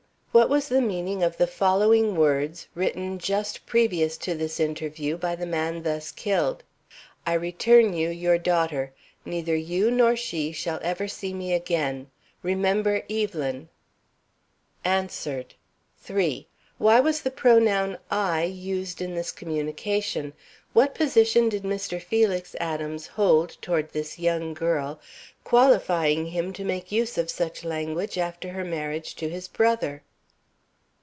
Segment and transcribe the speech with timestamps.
[0.33, 5.35] What was the meaning of the following words, written just previous to this interview by
[5.35, 6.63] the man thus killed:
[7.25, 8.93] "I return you your daughter.
[9.25, 12.09] Neither you nor she will ever see me again.
[12.43, 13.67] Remember Evelyn!"
[14.83, 15.53] [Sidenote: Answered]
[15.99, 16.47] 3.
[16.77, 20.31] Why was the pronoun "I" used in this communication?
[20.71, 22.01] What position did Mr.
[22.01, 25.01] Felix Adams hold toward this young girl
[25.43, 30.03] qualifying him to make use of such language after her marriage to his brother?